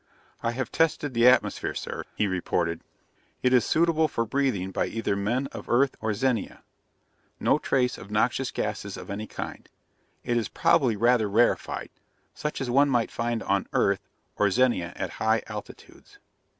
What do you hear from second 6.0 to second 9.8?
or Zenia. No trace of noxious gases of any kind.